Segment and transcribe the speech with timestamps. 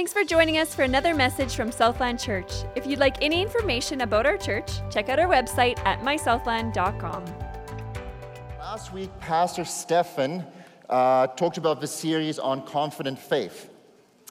[0.00, 2.50] Thanks for joining us for another message from Southland Church.
[2.74, 7.22] If you'd like any information about our church, check out our website at mysouthland.com.
[8.58, 10.46] Last week, Pastor Stefan
[10.88, 13.68] uh, talked about the series on confident faith.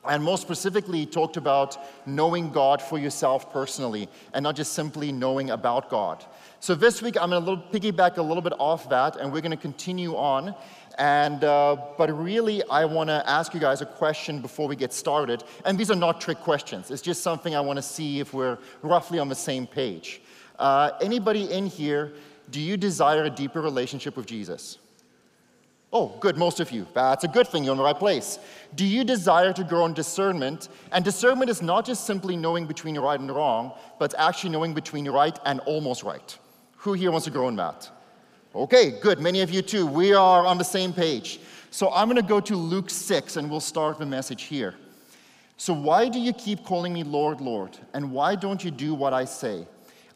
[0.05, 1.77] And more specifically, he talked about
[2.07, 6.25] knowing God for yourself personally and not just simply knowing about God.
[6.61, 9.51] So this week, I'm going to piggyback a little bit off that, and we're going
[9.51, 10.55] to continue on.
[11.00, 14.93] And, uh, but really, I want to ask you guys a question before we get
[14.93, 15.45] started.
[15.63, 16.91] And these are not trick questions.
[16.91, 20.22] It's just something I want to see if we're roughly on the same page.
[20.59, 22.12] Uh, anybody in here
[22.52, 24.77] do you desire a deeper relationship with Jesus?
[25.94, 26.85] Oh, good, most of you.
[26.94, 28.38] That's a good thing, you're in the right place.
[28.75, 30.70] Do you desire to grow in discernment?
[30.91, 35.09] And discernment is not just simply knowing between right and wrong, but actually knowing between
[35.09, 36.38] right and almost right.
[36.77, 37.89] Who here wants to grow in that?
[38.55, 39.85] Okay, good, many of you too.
[39.85, 41.39] We are on the same page.
[41.70, 44.73] So I'm going to go to Luke 6 and we'll start the message here.
[45.55, 47.77] So, why do you keep calling me Lord, Lord?
[47.94, 49.67] And why don't you do what I say?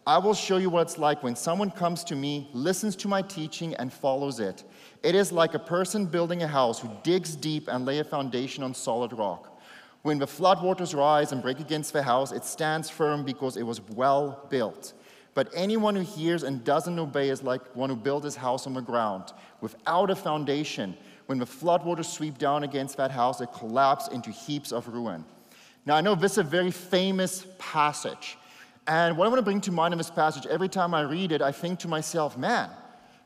[0.08, 3.22] I will show you what it's like when someone comes to me, listens to my
[3.22, 4.64] teaching, and follows it.
[5.04, 8.64] It is like a person building a house who digs deep and lay a foundation
[8.64, 9.62] on solid rock.
[10.02, 13.80] When the floodwaters rise and break against the house, it stands firm because it was
[13.82, 14.94] well built.
[15.34, 18.74] But anyone who hears and doesn't obey is like one who built his house on
[18.74, 20.96] the ground without a foundation.
[21.26, 25.26] When the floodwaters sweep down against that house, it collapses into heaps of ruin.
[25.86, 28.38] Now, I know this is a very famous passage.
[28.88, 31.32] And what I want to bring to mind in this passage, every time I read
[31.32, 32.70] it, I think to myself, man,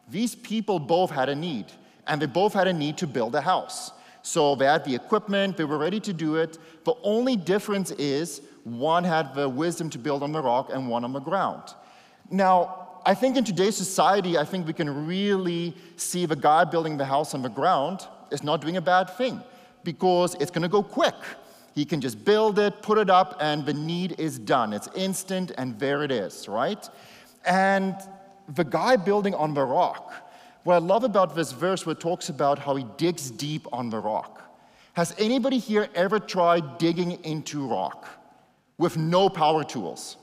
[0.09, 1.66] these people both had a need,
[2.05, 3.91] and they both had a need to build a house.
[4.22, 6.58] So they had the equipment, they were ready to do it.
[6.83, 11.03] The only difference is one had the wisdom to build on the rock and one
[11.03, 11.63] on the ground.
[12.30, 16.97] Now, I think in today's society, I think we can really see the guy building
[16.97, 19.42] the house on the ground is not doing a bad thing
[19.84, 21.16] because it's going to go quick.
[21.73, 24.73] He can just build it, put it up, and the need is done.
[24.73, 26.89] It's instant, and there it is, right?
[27.45, 27.95] And
[28.56, 30.12] the guy building on the rock,
[30.63, 33.90] what I love about this verse where it talks about how he digs deep on
[33.90, 34.41] the rock.
[34.94, 38.07] Has anybody here ever tried digging into rock
[38.78, 40.18] with no power tools?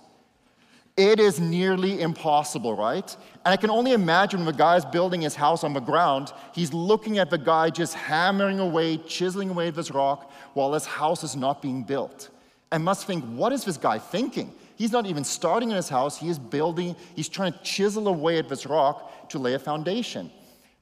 [0.97, 3.17] It is nearly impossible, right?
[3.45, 6.73] And I can only imagine when the guy's building his house on the ground, he's
[6.73, 11.35] looking at the guy just hammering away, chiseling away this rock while his house is
[11.35, 12.31] not being built.
[12.71, 14.53] And must think, what is this guy thinking?
[14.77, 18.39] He's not even starting in his house, he is building, he's trying to chisel away
[18.39, 20.31] at this rock to lay a foundation.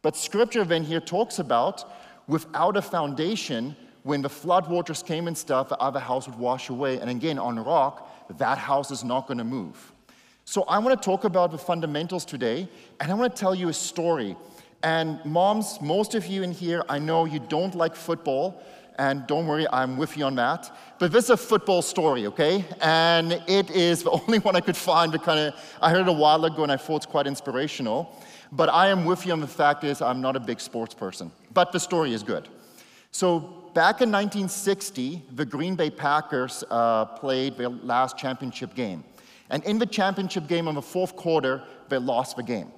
[0.03, 1.91] But scripture then here talks about
[2.27, 6.99] without a foundation, when the floodwaters came and stuff, the other house would wash away.
[6.99, 8.09] And again, on rock,
[8.39, 9.93] that house is not going to move.
[10.45, 12.69] So, I want to talk about the fundamentals today,
[13.01, 14.37] and I want to tell you a story.
[14.83, 18.63] And, moms, most of you in here, I know you don't like football,
[18.99, 20.71] and don't worry, I'm with you on that.
[20.99, 22.65] But this is a football story, okay?
[22.81, 26.09] And it is the only one I could find that kind of, I heard it
[26.09, 28.17] a while ago and I thought it's quite inspirational.
[28.51, 31.33] But I am with you on the fact is I'm not a big sports person.
[31.53, 32.49] But the story is good.
[33.11, 33.41] So
[33.75, 39.05] back in 1960, the Green Bay Packers uh, played their last championship game.
[39.53, 42.73] And in the championship game in the fourth quarter, they lost the game.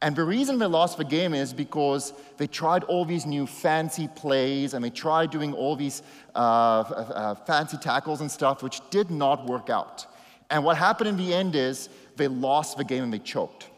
[0.00, 4.08] And the reason they lost the game is because they tried all these new fancy
[4.08, 6.02] plays and they tried doing all these
[6.34, 10.06] uh, uh, fancy tackles and stuff, which did not work out.
[10.50, 13.68] And what happened in the end is they lost the game and they choked.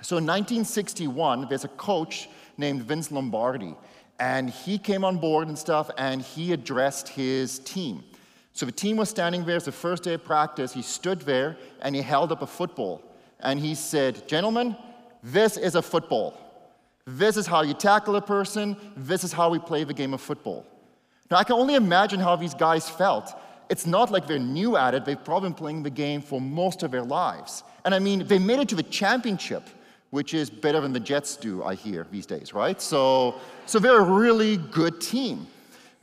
[0.00, 3.74] So in 1961, there's a coach named Vince Lombardi,
[4.20, 8.04] and he came on board and stuff, and he addressed his team.
[8.54, 9.56] So the team was standing there.
[9.56, 10.72] It's the first day of practice.
[10.72, 13.02] He stood there and he held up a football.
[13.40, 14.76] And he said, Gentlemen,
[15.22, 16.38] this is a football.
[17.04, 18.76] This is how you tackle a person.
[18.96, 20.64] This is how we play the game of football.
[21.30, 23.34] Now, I can only imagine how these guys felt.
[23.68, 26.82] It's not like they're new at it, they've probably been playing the game for most
[26.82, 27.64] of their lives.
[27.84, 29.68] And I mean, they made it to the championship,
[30.10, 32.80] which is better than the Jets do, I hear, these days, right?
[32.80, 35.46] So, so they're a really good team,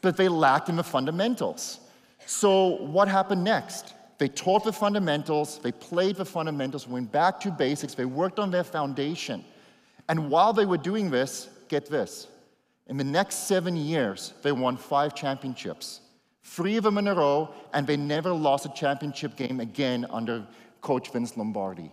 [0.01, 1.79] but they lacked in the fundamentals.
[2.25, 3.93] So, what happened next?
[4.17, 8.51] They taught the fundamentals, they played the fundamentals, went back to basics, they worked on
[8.51, 9.43] their foundation.
[10.07, 12.27] And while they were doing this, get this
[12.87, 16.01] in the next seven years, they won five championships,
[16.43, 20.45] three of them in a row, and they never lost a championship game again under
[20.81, 21.89] Coach Vince Lombardi.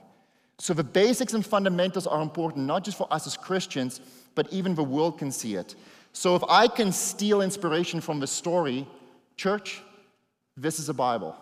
[0.58, 4.00] So the basics and fundamentals are important, not just for us as Christians,
[4.34, 5.76] but even the world can see it.
[6.12, 8.84] So if I can steal inspiration from the story,
[9.36, 9.82] church,
[10.60, 11.36] this is a Bible.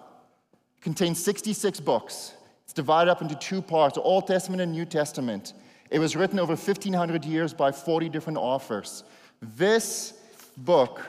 [0.77, 2.35] It contains 66 books.
[2.65, 5.55] It's divided up into two parts Old Testament and New Testament.
[5.91, 9.05] It was written over 1,500 years by 40 different authors.
[9.41, 10.15] This
[10.57, 11.07] book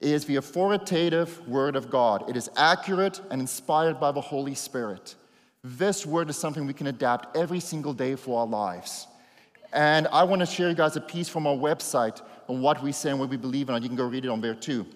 [0.00, 2.28] is the authoritative Word of God.
[2.28, 5.14] It is accurate and inspired by the Holy Spirit.
[5.62, 9.06] This Word is something we can adapt every single day for our lives.
[9.72, 12.92] And I want to share you guys a piece from our website on what we
[12.92, 13.82] say and what we believe in.
[13.82, 14.86] You can go read it on there too.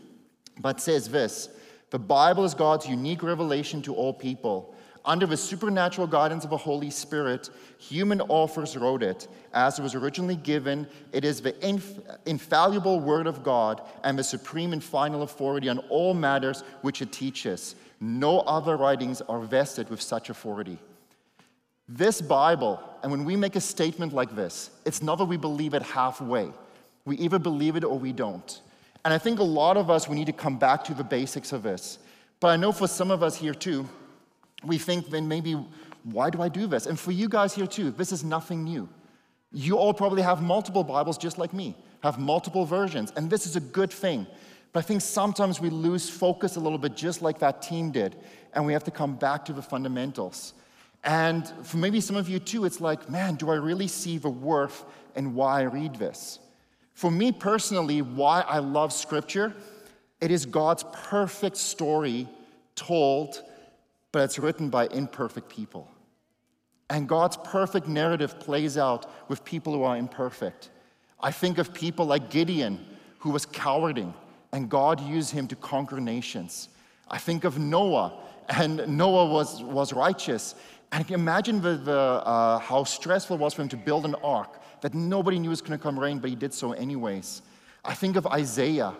[0.61, 1.51] But it says this
[1.93, 4.75] The Bible is God's unique revelation to all people.
[5.05, 9.95] Under the supernatural guidance of the Holy Spirit, human authors wrote it as it was
[9.95, 10.87] originally given.
[11.13, 15.81] It is the inf- infallible Word of God and the supreme and final authority on
[15.91, 17.75] all matters which it teaches.
[18.01, 20.79] No other writings are vested with such authority.
[21.87, 25.75] This Bible, and when we make a statement like this, it's not that we believe
[25.75, 26.53] it halfway.
[27.05, 28.63] We either believe it or we don't.
[29.05, 31.53] And I think a lot of us, we need to come back to the basics
[31.53, 31.99] of this.
[32.41, 33.89] But I know for some of us here too,
[34.65, 35.55] we think then maybe,
[36.05, 36.87] why do I do this?
[36.87, 38.89] And for you guys here too, this is nothing new.
[39.53, 43.57] You all probably have multiple Bibles just like me, have multiple versions, and this is
[43.57, 44.27] a good thing.
[44.73, 48.17] But I think sometimes we lose focus a little bit, just like that team did,
[48.55, 50.55] and we have to come back to the fundamentals.
[51.05, 54.31] And for maybe some of you too, it's like, man, do I really see the
[54.31, 54.85] worth
[55.17, 56.39] in why I read this?
[56.95, 59.53] For me personally, why I love Scripture,
[60.21, 62.29] it is God's perfect story
[62.75, 63.43] told
[64.13, 65.91] but it's written by imperfect people.
[66.91, 70.69] And God's perfect narrative plays out with people who are imperfect.
[71.21, 72.85] I think of people like Gideon,
[73.19, 74.13] who was cowarding,
[74.53, 76.69] and God used him to conquer nations.
[77.09, 78.19] I think of Noah,
[78.51, 80.55] and Noah was, was righteous.
[80.91, 84.61] And imagine the, the, uh, how stressful it was for him to build an ark
[84.83, 87.43] that nobody knew was going to come rain, but he did so anyways.
[87.85, 88.95] I think of Isaiah,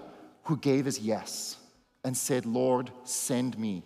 [0.45, 1.57] who gave his yes
[2.05, 3.85] and said, Lord, send me.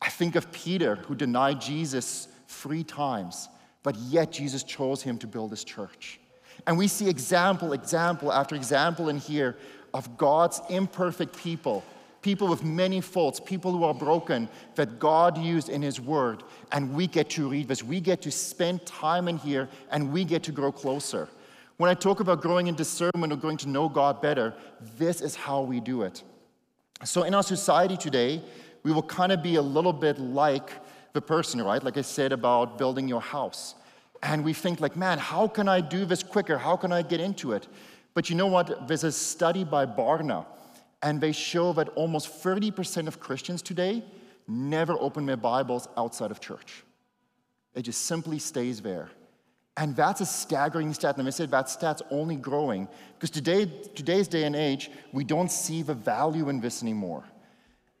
[0.00, 3.48] I think of Peter, who denied Jesus three times,
[3.82, 6.20] but yet Jesus chose him to build his church.
[6.66, 9.56] And we see example, example after example in here
[9.94, 11.84] of God's imperfect people,
[12.22, 16.44] people with many faults, people who are broken, that God used in His Word.
[16.70, 17.82] And we get to read this.
[17.82, 21.28] We get to spend time in here and we get to grow closer.
[21.76, 24.54] When I talk about growing in discernment or going to know God better,
[24.96, 26.22] this is how we do it.
[27.04, 28.40] So, in our society today,
[28.84, 30.70] we will kind of be a little bit like
[31.12, 31.82] the person, right?
[31.82, 33.74] Like I said about building your house.
[34.22, 36.56] And we think like, man, how can I do this quicker?
[36.56, 37.66] How can I get into it?
[38.14, 38.86] But you know what?
[38.86, 40.46] There's a study by Barna,
[41.02, 44.04] and they show that almost 30% of Christians today
[44.46, 46.84] never open their Bibles outside of church.
[47.74, 49.10] It just simply stays there.
[49.76, 51.16] And that's a staggering stat.
[51.16, 53.64] And I said that stat's only growing because today,
[53.94, 57.24] today's day and age, we don't see the value in this anymore.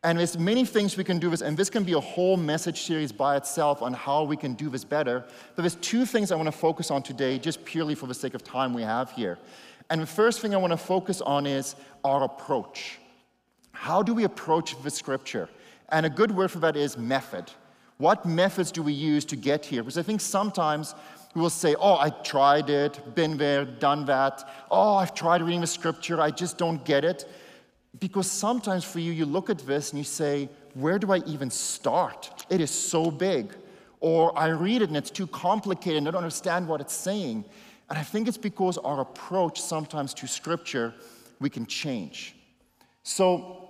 [0.04, 2.82] And there's many things we can do this, and this can be a whole message
[2.82, 5.24] series by itself on how we can do this better.
[5.54, 8.34] But there's two things I want to focus on today, just purely for the sake
[8.34, 9.38] of time we have here.
[9.90, 12.98] And the first thing I want to focus on is our approach.
[13.72, 15.48] How do we approach the scripture?
[15.88, 17.50] And a good word for that is method.
[17.98, 19.82] What methods do we use to get here?
[19.82, 20.94] Because I think sometimes
[21.34, 24.48] we will say, Oh, I tried it, been there, done that.
[24.70, 27.28] Oh, I've tried reading the scripture, I just don't get it.
[28.00, 31.50] Because sometimes for you, you look at this and you say, Where do I even
[31.50, 32.44] start?
[32.50, 33.54] It is so big.
[34.00, 37.44] Or I read it and it's too complicated and I don't understand what it's saying.
[37.92, 40.94] And I think it's because our approach sometimes to scripture
[41.40, 42.34] we can change.
[43.02, 43.68] So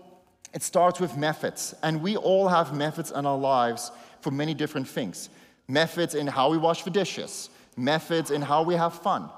[0.54, 1.74] it starts with methods.
[1.82, 5.28] And we all have methods in our lives for many different things
[5.66, 9.28] methods in how we wash the dishes, methods in how we have fun.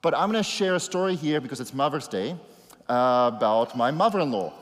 [0.00, 2.34] But I'm going to share a story here because it's Mother's Day
[2.88, 4.52] uh, about my mother in law.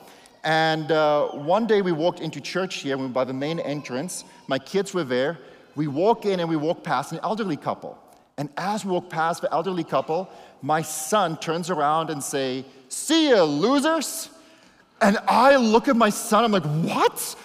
[0.43, 4.25] And uh, one day we walked into church here, we by the main entrance.
[4.45, 5.39] My kids were there.
[5.75, 7.97] We walk in and we walk past an elderly couple.
[8.41, 10.27] And as we walk past the elderly couple,
[10.63, 14.29] my son turns around and say, "See ya, losers!"
[14.99, 16.43] And I look at my son.
[16.45, 17.35] I'm like, "What?"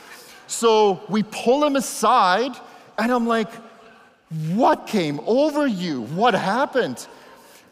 [0.47, 2.57] So we pull him aside,
[2.97, 3.53] and I'm like,
[4.55, 6.01] "What came over you?
[6.21, 7.07] What happened?"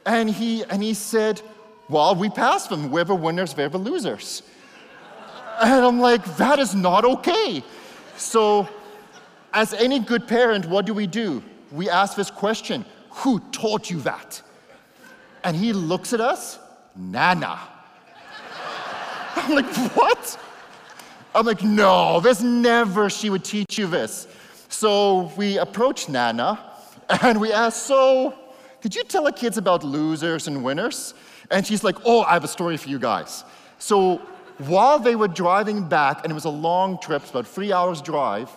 [0.05, 1.41] And he and he said,
[1.89, 2.91] well, we passed them.
[2.91, 4.43] We're the winners, we're the losers.
[5.63, 7.65] And I'm like, that is not okay.
[8.19, 8.69] So,
[9.55, 11.43] as any good parent, what do we do?
[11.73, 12.85] We ask this question
[13.19, 14.43] Who taught you that?
[15.45, 16.59] And he looks at us,
[16.97, 17.59] Nana.
[19.37, 20.41] I'm like, what?
[21.35, 24.27] I'm like, no, there's never she would teach you this.
[24.69, 26.59] So we approach Nana
[27.23, 28.35] and we ask, so,
[28.81, 31.15] did you tell the kids about losers and winners?
[31.51, 33.45] And she's like, Oh, I have a story for you guys.
[33.79, 34.17] So
[34.59, 38.51] while they were driving back, and it was a long trip, about three hours drive,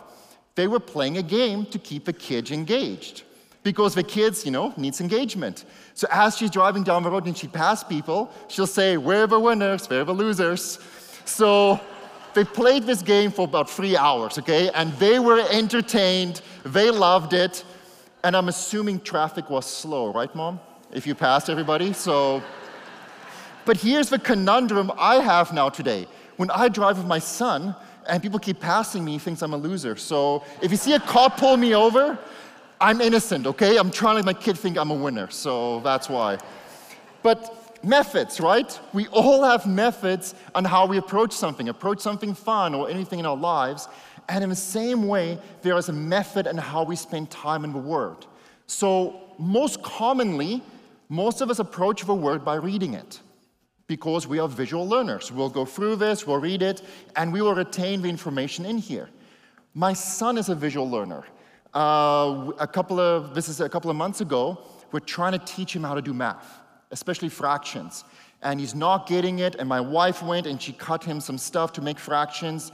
[0.56, 3.24] they were playing a game to keep the kids engaged.
[3.68, 5.66] Because the kids, you know, needs engagement.
[5.94, 9.38] So as she's driving down the road and she passes people, she'll say, We're the
[9.38, 10.80] winners, we're the losers.
[11.26, 11.78] So
[12.34, 14.70] they played this game for about three hours, okay?
[14.74, 17.66] And they were entertained, they loved it,
[18.24, 20.62] and I'm assuming traffic was slow, right, Mom?
[20.94, 22.42] If you passed everybody, so.
[23.66, 26.08] But here's the conundrum I have now today.
[26.38, 27.76] When I drive with my son,
[28.08, 29.98] and people keep passing me, he thinks I'm a loser.
[29.98, 32.18] So if you see a cop pull me over,
[32.80, 33.78] I'm innocent, okay?
[33.78, 36.38] I'm trying to make my kid think I'm a winner, so that's why.
[37.24, 38.80] But methods, right?
[38.94, 43.26] We all have methods on how we approach something, approach something fun or anything in
[43.26, 43.88] our lives.
[44.30, 47.74] And in the same way, there is a method in how we spend time in
[47.74, 48.26] the Word.
[48.68, 50.62] So, most commonly,
[51.10, 53.22] most of us approach the Word by reading it
[53.88, 55.32] because we are visual learners.
[55.32, 56.82] We'll go through this, we'll read it,
[57.16, 59.10] and we will retain the information in here.
[59.74, 61.24] My son is a visual learner.
[61.74, 64.60] Uh, a couple of, this is a couple of months ago,
[64.92, 66.60] we're trying to teach him how to do math,
[66.92, 68.04] especially fractions.
[68.42, 71.74] And he's not getting it, and my wife went and she cut him some stuff
[71.74, 72.72] to make fractions,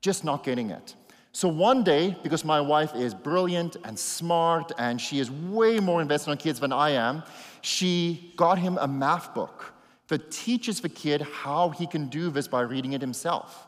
[0.00, 0.94] just not getting it.
[1.32, 6.00] So one day, because my wife is brilliant and smart and she is way more
[6.00, 7.22] invested on kids than I am,
[7.62, 9.72] she got him a math book
[10.08, 13.66] that teaches the kid how he can do this by reading it himself.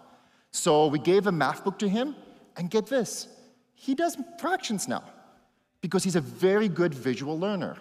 [0.53, 2.17] So we gave a math book to him,
[2.57, 3.29] and get this,
[3.81, 5.03] he does fractions now
[5.81, 7.79] because he's a very good visual learner.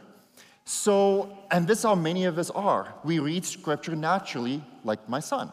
[0.63, 2.94] So, and this is how many of us are.
[3.03, 5.51] We read scripture naturally, like my son.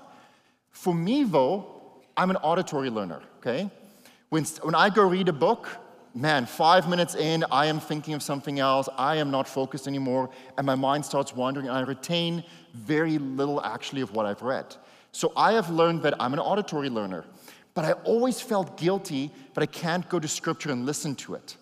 [0.70, 1.66] For me, though,
[2.16, 3.68] I'm an auditory learner, okay?
[4.28, 5.68] When, when I go read a book,
[6.14, 8.88] man, five minutes in, I am thinking of something else.
[8.96, 13.60] I am not focused anymore, and my mind starts wandering, and I retain very little
[13.64, 14.76] actually of what I've read.
[15.10, 17.24] So I have learned that I'm an auditory learner,
[17.76, 21.56] but I always felt guilty but I can't go to scripture and listen to it.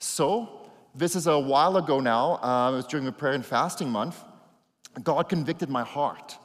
[0.00, 3.88] So, this is a while ago now, uh, it was during the prayer and fasting
[3.88, 4.22] month.
[5.02, 6.36] God convicted my heart,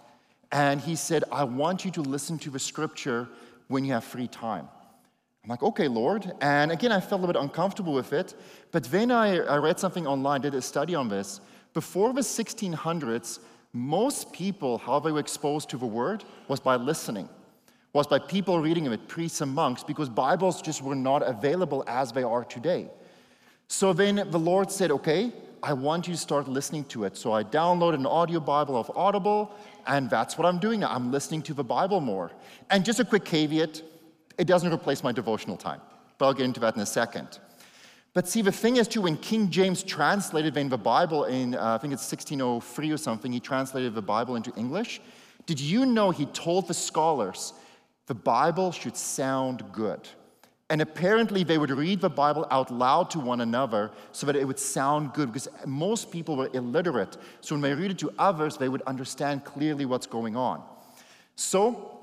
[0.52, 3.28] and He said, I want you to listen to the scripture
[3.68, 4.68] when you have free time.
[5.44, 6.32] I'm like, okay, Lord.
[6.40, 8.34] And again, I felt a bit uncomfortable with it.
[8.72, 11.42] But then I, I read something online, did a study on this.
[11.74, 13.40] Before the 1600s,
[13.74, 17.28] most people, how they were exposed to the word, was by listening,
[17.94, 22.12] was by people reading it, priests and monks, because Bibles just were not available as
[22.12, 22.90] they are today.
[23.68, 25.32] So then the Lord said, okay,
[25.64, 27.16] I want you to start listening to it.
[27.18, 29.54] So I downloaded an audio Bible of Audible,
[29.86, 30.90] and that's what I'm doing now.
[30.90, 32.32] I'm listening to the Bible more.
[32.70, 33.84] And just a quick caveat
[34.38, 35.82] it doesn't replace my devotional time,
[36.18, 37.40] but I'll get into that in a second.
[38.14, 41.78] But see, the thing is, too, when King James translated the Bible in, uh, I
[41.78, 45.00] think it's 1603 or something, he translated the Bible into English.
[45.46, 47.54] Did you know he told the scholars
[48.12, 50.02] the Bible should sound good?
[50.70, 54.46] And apparently, they would read the Bible out loud to one another so that it
[54.46, 57.16] would sound good because most people were illiterate.
[57.40, 60.62] So when they read it to others, they would understand clearly what's going on.
[61.38, 62.02] So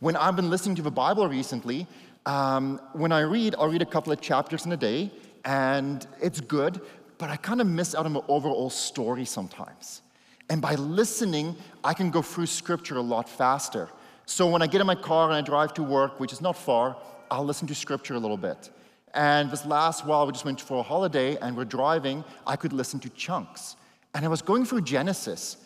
[0.00, 1.86] when I've been listening to the Bible recently,
[2.24, 5.10] um, when I read, I'll read a couple of chapters in a day,
[5.44, 6.80] and it's good,
[7.18, 10.00] but I kind of miss out on the overall story sometimes.
[10.48, 13.90] And by listening, I can go through scripture a lot faster.
[14.26, 16.56] So when I get in my car and I drive to work, which is not
[16.56, 16.96] far,
[17.30, 18.70] I'll listen to scripture a little bit.
[19.12, 22.72] And this last while, we just went for a holiday and we're driving, I could
[22.72, 23.76] listen to chunks.
[24.14, 25.58] And I was going through Genesis.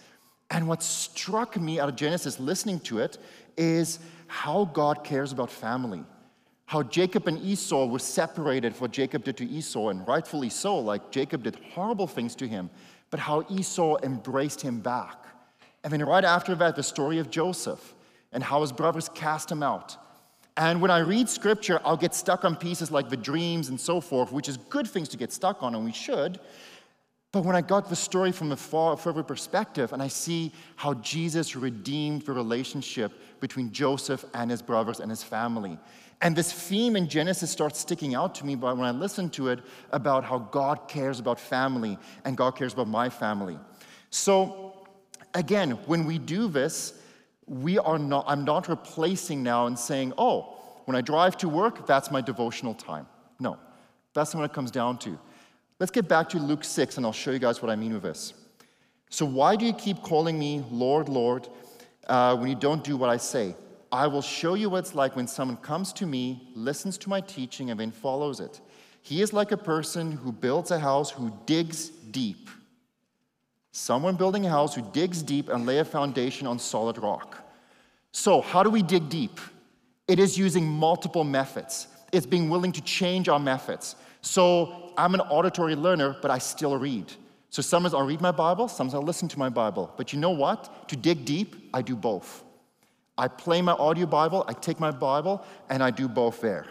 [0.51, 3.19] And what struck me out of Genesis, listening to it,
[3.57, 6.05] is how God cares about family.
[6.67, 10.79] How Jacob and Esau were separated for what Jacob did to Esau, and rightfully so,
[10.79, 12.69] like Jacob did horrible things to him,
[13.11, 15.25] but how Esau embraced him back.
[15.83, 17.95] And then right after that, the story of Joseph
[18.33, 19.97] and how his brothers cast him out.
[20.57, 24.01] And when I read scripture, I'll get stuck on pieces like the dreams and so
[24.01, 26.41] forth, which is good things to get stuck on, and we should.
[27.31, 30.95] But when I got the story from a far, further perspective and I see how
[30.95, 35.79] Jesus redeemed the relationship between Joseph and his brothers and his family,
[36.21, 39.49] and this theme in Genesis starts sticking out to me But when I listen to
[39.49, 39.61] it
[39.93, 43.59] about how God cares about family and God cares about my family.
[44.11, 44.87] So,
[45.35, 46.95] again, when we do this,
[47.49, 51.87] we are not, I'm not replacing now and saying, oh, when I drive to work,
[51.87, 53.07] that's my devotional time.
[53.41, 53.59] No,
[54.15, 55.19] that's not what it comes down to.
[55.79, 58.03] Let's get back to Luke 6, and I'll show you guys what I mean with
[58.03, 58.35] this.
[59.11, 61.49] So, why do you keep calling me Lord, Lord,
[62.09, 63.55] uh, when you don't do what I say?
[63.91, 67.21] I will show you what it's like when someone comes to me, listens to my
[67.21, 68.61] teaching, and then follows it.
[69.03, 72.51] He is like a person who builds a house who digs deep.
[73.73, 77.45] Someone building a house who digs deep and lay a foundation on solid rock.
[78.13, 79.39] So, how do we dig deep?
[80.09, 81.89] It is using multiple methods.
[82.13, 83.95] It's being willing to change our methods.
[84.23, 87.13] So I'm an auditory learner, but I still read.
[87.51, 89.93] So sometimes I'll read my Bible, sometimes I'll listen to my Bible.
[89.97, 90.89] But you know what?
[90.89, 92.45] To dig deep, I do both.
[93.17, 96.67] I play my audio Bible, I take my Bible, and I do both there.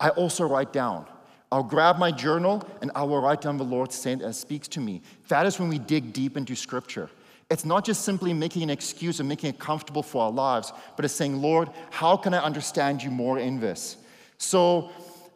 [0.00, 1.06] I also write down.
[1.52, 5.02] I'll grab my journal and I will write down the Lord speaks to me.
[5.28, 7.10] That is when we dig deep into Scripture.
[7.50, 11.04] It's not just simply making an excuse and making it comfortable for our lives, but
[11.04, 13.98] it's saying, Lord, how can I understand you more in this?
[14.38, 14.90] So,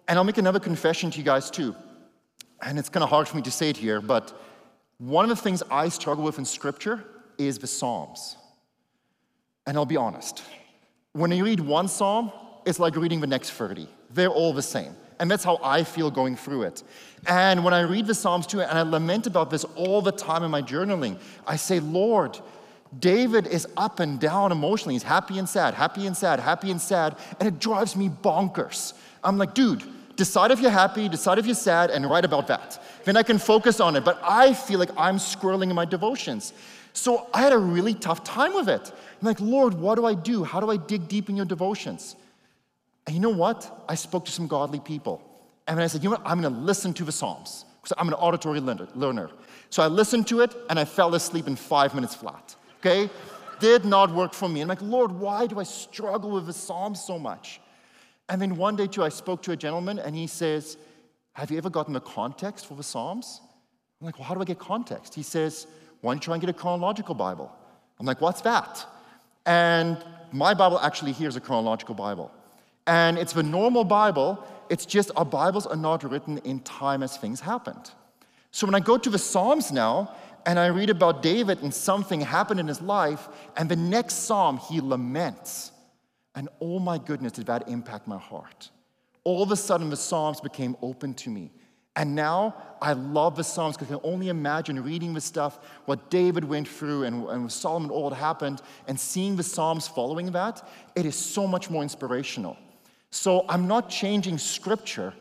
[0.09, 1.77] and I'll make another confession to you guys too.
[2.63, 4.33] And it's kind of hard for me to say it here, but
[4.97, 7.05] one of the things I struggle with in Scripture
[7.37, 8.37] is the Psalms.
[9.67, 10.43] And I'll be honest.
[11.13, 12.33] When you read one Psalm,
[12.65, 13.87] it's like reading the next 30.
[14.09, 14.97] They're all the same.
[15.19, 16.83] And that's how I feel going through it.
[17.27, 20.43] And when I read the Psalms too, and I lament about this all the time
[20.43, 22.39] in my journaling, I say, Lord,
[22.99, 24.95] David is up and down emotionally.
[24.95, 28.93] He's happy and sad, happy and sad, happy and sad, and it drives me bonkers.
[29.25, 29.83] I'm like, dude,
[30.17, 32.83] decide if you're happy, decide if you're sad, and write about that.
[33.05, 34.05] Then I can focus on it.
[34.05, 36.53] But I feel like I'm squirreling in my devotions.
[36.93, 38.93] So I had a really tough time with it.
[39.21, 40.45] I'm like, Lord, what do I do?
[40.45, 42.17] How do I dig deep in your devotions?
[43.07, 43.85] And you know what?
[43.89, 45.23] I spoke to some godly people.
[45.69, 46.27] And I said, you know what?
[46.27, 49.31] I'm going to listen to the Psalms because I'm an auditory learner.
[49.71, 52.55] So I listened to it and I fell asleep in five minutes flat.
[52.81, 53.11] Okay?
[53.61, 54.61] Did not work for me.
[54.61, 57.61] I'm like, Lord, why do I struggle with the Psalms so much?
[58.29, 60.77] And then one day, too, I spoke to a gentleman and he says,
[61.35, 63.41] Have you ever gotten the context for the Psalms?
[64.01, 65.15] I'm like, Well, how do I get context?
[65.15, 65.67] He says,
[66.01, 67.55] Why don't you try and get a chronological Bible?
[67.99, 68.85] I'm like, What's that?
[69.47, 72.33] And my Bible actually here is a chronological Bible.
[72.87, 77.17] And it's the normal Bible, it's just our Bibles are not written in time as
[77.17, 77.91] things happened.
[78.51, 80.15] So when I go to the Psalms now,
[80.47, 84.59] and I read about David and something happened in his life, and the next psalm
[84.59, 85.73] he laments.
[86.37, 88.71] And oh my goodness, did that impact my heart.
[89.25, 91.51] All of a sudden, the Psalms became open to me.
[91.97, 96.11] And now I love the Psalms because I can only imagine reading the stuff, what
[96.11, 100.69] David went through and, and Solomon, all that happened, and seeing the Psalms following that.
[100.95, 102.57] It is so much more inspirational.
[103.17, 105.15] So I'm not changing scripture,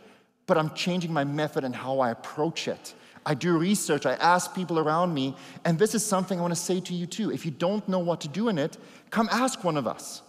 [0.48, 2.94] but I'm changing my method and how I approach it.
[3.26, 6.60] I do research, I ask people around me, and this is something I want to
[6.60, 7.32] say to you too.
[7.32, 8.78] If you don't know what to do in it,
[9.12, 10.22] come ask one of us.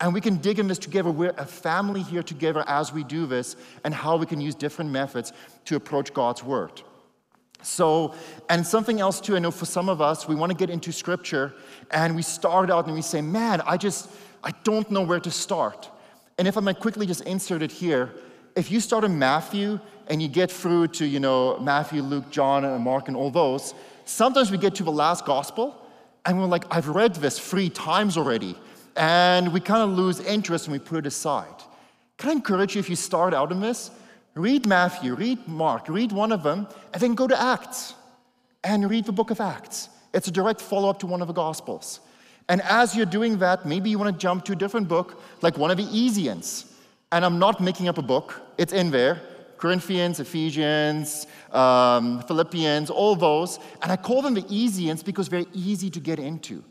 [0.00, 1.12] And we can dig in this together.
[1.12, 4.90] We're a family here together as we do this, and how we can use different
[4.90, 5.32] methods
[5.66, 6.82] to approach God's Word.
[7.62, 8.14] So,
[8.50, 10.90] and something else too, I know for some of us, we want to get into
[10.90, 11.54] Scripture,
[11.92, 14.10] and we start out and we say, man, I just,
[14.42, 15.88] I don't know where to start.
[16.38, 18.12] And if I might quickly just insert it here,
[18.56, 22.64] if you start in Matthew and you get through to, you know, Matthew, Luke, John,
[22.64, 25.76] and Mark, and all those, sometimes we get to the last gospel
[26.24, 28.56] and we're like, I've read this three times already.
[28.96, 31.62] And we kind of lose interest and we put it aside.
[32.18, 33.90] Can I encourage you if you start out in this?
[34.34, 37.94] Read Matthew, read Mark, read one of them, and then go to Acts
[38.64, 39.88] and read the book of Acts.
[40.14, 42.00] It's a direct follow up to one of the Gospels.
[42.52, 45.56] And as you're doing that, maybe you want to jump to a different book, like
[45.56, 46.66] one of the Essenes.
[47.10, 49.22] And I'm not making up a book, it's in there
[49.56, 53.58] Corinthians, Ephesians, um, Philippians, all those.
[53.80, 56.62] And I call them the Essenes because they're easy to get into.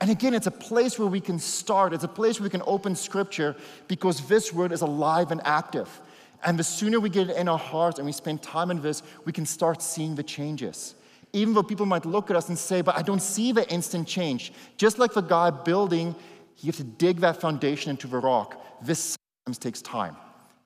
[0.00, 2.62] And again, it's a place where we can start, it's a place where we can
[2.66, 3.54] open scripture
[3.86, 6.00] because this word is alive and active.
[6.42, 9.04] And the sooner we get it in our hearts and we spend time in this,
[9.24, 10.96] we can start seeing the changes.
[11.32, 14.08] Even though people might look at us and say, but I don't see the instant
[14.08, 14.52] change.
[14.76, 16.14] Just like the guy building,
[16.58, 18.60] you have to dig that foundation into the rock.
[18.82, 20.16] This sometimes takes time.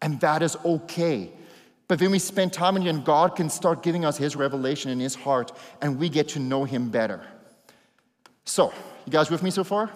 [0.01, 1.31] And that is okay.
[1.89, 4.91] But then we spend time in it, and God can start giving us His revelation
[4.91, 7.21] in His heart, and we get to know Him better.
[8.45, 8.73] So,
[9.05, 9.91] you guys with me so far?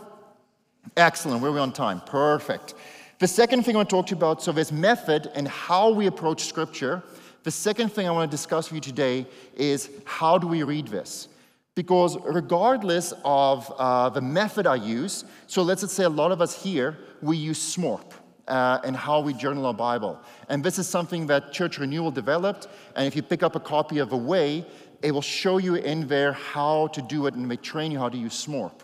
[0.96, 1.40] Excellent.
[1.40, 2.00] Where are we on time?
[2.02, 2.74] Perfect.
[3.18, 5.90] The second thing I want to talk to you about so, there's method and how
[5.90, 7.02] we approach Scripture.
[7.46, 10.88] The second thing I want to discuss with you today is how do we read
[10.88, 11.28] this?
[11.76, 16.40] Because regardless of uh, the method I use, so let's just say a lot of
[16.40, 18.14] us here, we use SMORP.
[18.48, 20.20] Uh, and how we journal our Bible.
[20.48, 22.68] And this is something that Church Renewal developed.
[22.94, 24.64] And if you pick up a copy of Away,
[25.02, 28.08] it will show you in there how to do it and they train you how
[28.08, 28.82] to use SMORP.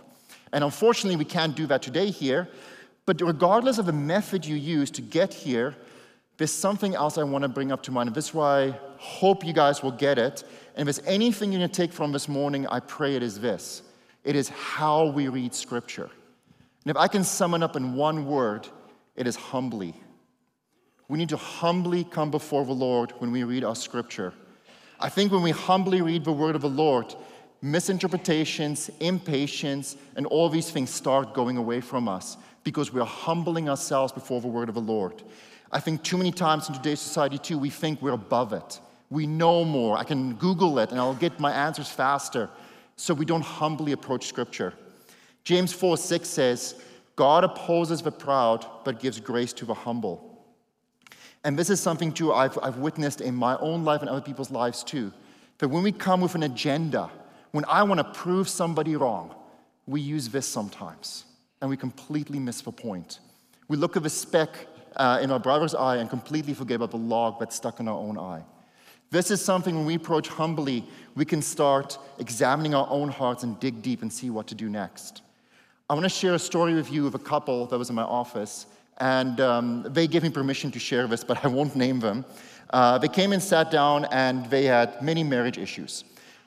[0.53, 2.49] And unfortunately, we can't do that today here.
[3.07, 5.77] But regardless of the method you use to get here,
[6.37, 8.15] there's something else I want to bring up to mind.
[8.15, 10.45] This is why I hope you guys will get it.
[10.75, 13.41] And if there's anything you're going to take from this morning, I pray it is
[13.41, 13.83] this
[14.25, 16.11] it is how we read Scripture.
[16.85, 18.67] And if I can sum it up in one word,
[19.15, 19.95] it is humbly.
[21.09, 24.33] We need to humbly come before the Lord when we read our Scripture.
[24.99, 27.15] I think when we humbly read the Word of the Lord,
[27.61, 33.69] misinterpretations, impatience, and all these things start going away from us because we are humbling
[33.69, 35.23] ourselves before the Word of the Lord.
[35.73, 38.81] I think too many times in today's society, too, we think we're above it.
[39.11, 39.97] We know more.
[39.97, 42.51] I can Google it and I'll get my answers faster.
[42.97, 44.75] So we don't humbly approach Scripture.
[45.45, 46.75] James 4 6 says,
[47.17, 50.29] God opposes the proud, but gives grace to the humble.
[51.45, 54.51] And this is something, too, I've, I've witnessed in my own life and other people's
[54.51, 55.13] lives, too.
[55.59, 57.11] That when we come with an agenda,
[57.51, 59.35] when I want to prove somebody wrong,
[59.87, 61.25] we use this sometimes,
[61.61, 63.19] and we completely miss the point.
[63.69, 66.97] We look at the speck uh, in our brother's eye and completely forget about the
[66.97, 68.45] log that's stuck in our own eye.
[69.11, 73.61] This is something when we approach humbly, we can start examining our own hearts and
[73.61, 75.23] dig deep and see what to do next.
[75.91, 78.05] I want to share a story with you of a couple that was in my
[78.05, 78.67] office,
[78.99, 82.25] and um, they gave me permission to share this, but I won't name them.
[82.71, 86.05] Uh, they came and sat down, and they had many marriage issues.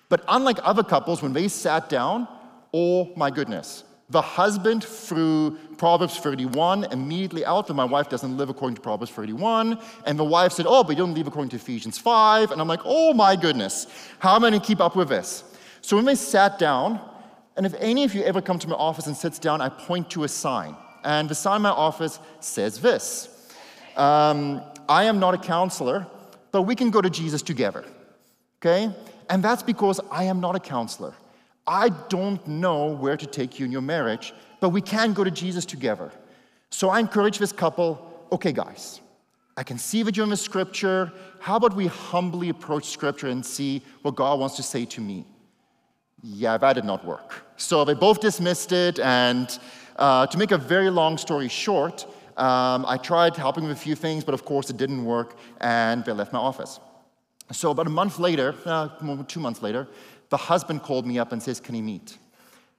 [0.09, 2.27] But unlike other couples, when they sat down,
[2.73, 8.49] oh my goodness, the husband threw Proverbs 31 immediately out that my wife doesn't live
[8.49, 9.79] according to Proverbs 31.
[10.05, 12.51] And the wife said, Oh, but you don't live according to Ephesians 5.
[12.51, 13.87] And I'm like, Oh my goodness,
[14.19, 15.43] how am I going to keep up with this?
[15.81, 16.99] So when they sat down,
[17.57, 20.09] and if any of you ever come to my office and sits down, I point
[20.11, 20.75] to a sign.
[21.03, 23.29] And the sign in my office says this
[23.95, 26.05] um, I am not a counselor,
[26.51, 27.85] but we can go to Jesus together.
[28.61, 28.93] Okay?
[29.29, 31.13] And that's because I am not a counselor.
[31.67, 35.31] I don't know where to take you in your marriage, but we can go to
[35.31, 36.11] Jesus together.
[36.69, 39.01] So I encourage this couple okay, guys,
[39.55, 41.11] I can see that you're in the scripture.
[41.39, 45.25] How about we humbly approach scripture and see what God wants to say to me?
[46.21, 47.45] Yeah, that did not work.
[47.55, 49.57] So they both dismissed it, and
[49.95, 53.95] uh, to make a very long story short, um, I tried helping with a few
[53.95, 56.79] things, but of course it didn't work, and they left my office.
[57.51, 58.89] So about a month later, uh,
[59.27, 59.87] two months later,
[60.35, 62.17] the husband called me up and says, Can he meet?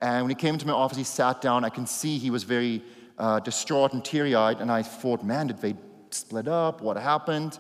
[0.03, 1.65] And when he came into my office, he sat down.
[1.65, 2.83] I can see he was very
[3.17, 4.61] uh, distraught and teary eyed.
[4.61, 5.75] And I thought, Man, did they
[6.11, 6.83] split up?
[6.83, 7.59] What happened?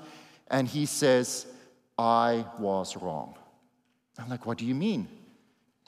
[0.48, 1.46] And he says,
[1.96, 3.36] I was wrong.
[4.18, 5.08] I'm like, What do you mean?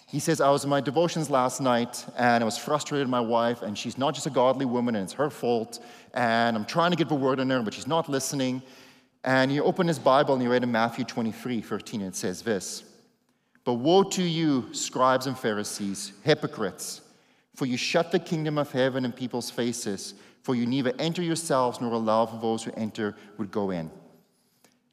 [0.06, 3.20] He says, I was in my devotions last night and I was frustrated with my
[3.20, 5.84] wife, and she's not just a godly woman and it's her fault.
[6.14, 8.62] And I'm trying to get the word in her, but she's not listening.
[9.22, 12.40] And he opened his Bible and he read in Matthew 23 13, and it says
[12.40, 12.87] this
[13.68, 17.02] but woe to you, scribes and Pharisees, hypocrites,
[17.54, 21.78] for you shut the kingdom of heaven in people's faces, for you neither enter yourselves
[21.78, 23.90] nor allow for those who enter would go in.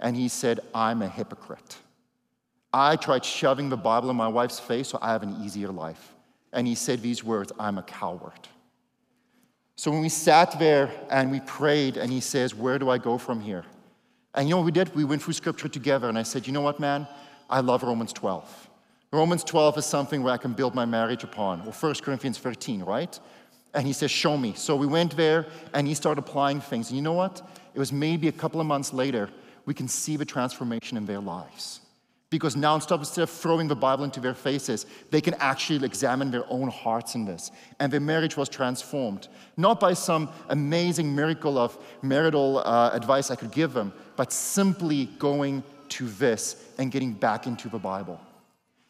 [0.02, 1.78] And he said, I'm a hypocrite.
[2.74, 6.14] I tried shoving the Bible in my wife's face so I have an easier life.
[6.52, 8.50] And he said these words I'm a coward.
[9.78, 13.18] So when we sat there and we prayed, and he says, Where do I go
[13.18, 13.64] from here?
[14.34, 14.94] And you know what we did?
[14.94, 17.08] We went through scripture together, and I said, You know what, man?
[17.50, 18.65] I love Romans 12.
[19.16, 22.84] Romans 12 is something where I can build my marriage upon, or 1 Corinthians 13,
[22.84, 23.20] right?
[23.74, 24.54] And he says, Show me.
[24.56, 26.90] So we went there and he started applying things.
[26.90, 27.42] And you know what?
[27.74, 29.30] It was maybe a couple of months later,
[29.66, 31.82] we can see the transformation in their lives.
[32.30, 36.44] Because now, instead of throwing the Bible into their faces, they can actually examine their
[36.52, 37.52] own hearts in this.
[37.80, 39.28] And their marriage was transformed.
[39.56, 45.06] Not by some amazing miracle of marital uh, advice I could give them, but simply
[45.20, 48.20] going to this and getting back into the Bible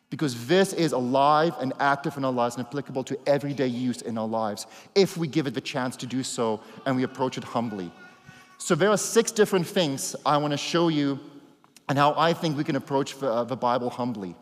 [0.09, 4.17] because this is alive and active in our lives and applicable to everyday use in
[4.17, 7.43] our lives if we give it the chance to do so and we approach it
[7.43, 7.91] humbly.
[8.57, 11.19] So, there are six different things I want to show you
[11.89, 14.35] and how I think we can approach the, uh, the Bible humbly.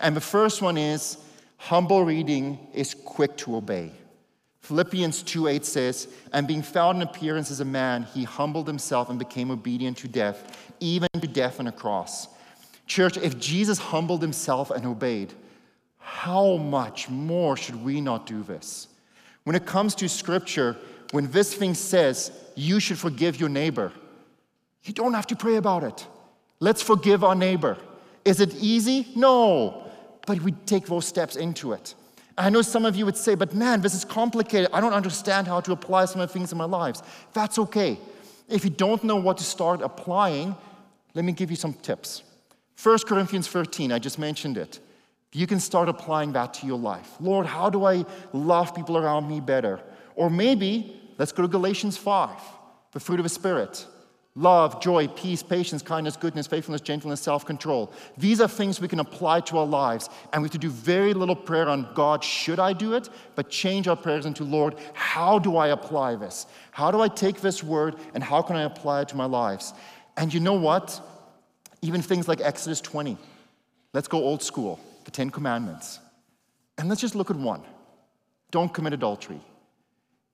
[0.00, 1.18] And the first one is
[1.58, 3.92] humble reading is quick to obey.
[4.62, 9.18] Philippians 2:8 says, And being found in appearance as a man, he humbled himself and
[9.18, 12.28] became obedient to death, even to death on a cross.
[12.88, 15.32] Church, if Jesus humbled himself and obeyed,
[15.98, 18.88] how much more should we not do this?
[19.44, 20.76] When it comes to scripture,
[21.12, 23.92] when this thing says you should forgive your neighbor,
[24.84, 26.06] you don't have to pray about it.
[26.60, 27.76] Let's forgive our neighbor.
[28.24, 29.06] Is it easy?
[29.14, 29.84] No.
[30.26, 31.94] But we take those steps into it.
[32.36, 34.70] I know some of you would say, but man, this is complicated.
[34.72, 37.02] I don't understand how to apply some of the things in my lives.
[37.32, 37.98] That's okay.
[38.48, 40.56] If you don't know what to start applying,
[41.14, 42.22] let me give you some tips.
[42.80, 44.78] 1 Corinthians 13, I just mentioned it.
[45.32, 47.10] You can start applying that to your life.
[47.20, 49.80] Lord, how do I love people around me better?
[50.14, 52.38] Or maybe, let's go to Galatians 5,
[52.92, 53.86] the fruit of the Spirit
[54.38, 57.92] love, joy, peace, patience, kindness, goodness, faithfulness, gentleness, self control.
[58.16, 61.12] These are things we can apply to our lives, and we have to do very
[61.12, 63.08] little prayer on God, should I do it?
[63.34, 66.46] But change our prayers into Lord, how do I apply this?
[66.70, 69.74] How do I take this word, and how can I apply it to my lives?
[70.16, 71.00] And you know what?
[71.82, 73.16] Even things like Exodus 20.
[73.92, 76.00] Let's go old school, the Ten Commandments.
[76.76, 77.62] And let's just look at one
[78.50, 79.40] don't commit adultery.